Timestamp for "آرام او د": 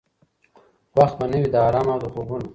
1.67-2.05